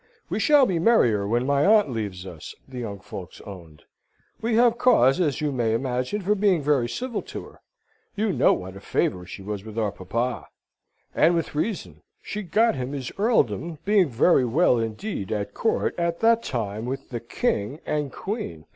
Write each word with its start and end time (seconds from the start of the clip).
"We 0.31 0.39
shall 0.39 0.65
be 0.65 0.79
merrier 0.79 1.27
when 1.27 1.45
my 1.45 1.63
aunt 1.63 1.91
leaves 1.91 2.25
us," 2.25 2.55
the 2.67 2.79
young 2.79 3.01
folks 3.01 3.39
owned. 3.41 3.83
"We 4.41 4.55
have 4.55 4.79
cause, 4.79 5.19
as 5.19 5.41
you 5.41 5.51
may 5.51 5.75
imagine, 5.75 6.21
for 6.23 6.33
being 6.33 6.63
very 6.63 6.89
civil 6.89 7.21
to 7.21 7.43
her. 7.45 7.61
You 8.15 8.33
know 8.33 8.51
what 8.51 8.75
a 8.75 8.79
favourite 8.79 9.29
she 9.29 9.43
was 9.43 9.63
with 9.63 9.77
our 9.77 9.91
papa? 9.91 10.47
And 11.13 11.35
with 11.35 11.53
reason. 11.53 12.01
She 12.19 12.41
got 12.41 12.73
him 12.73 12.93
his 12.93 13.11
earldom, 13.19 13.77
being 13.85 14.09
very 14.09 14.43
well 14.43 14.79
indeed 14.79 15.31
at 15.31 15.53
Court 15.53 15.93
at 15.99 16.19
that 16.21 16.41
time 16.41 16.85
with 16.87 17.09
the 17.11 17.19
King 17.19 17.79
and 17.85 18.11
Queen. 18.11 18.65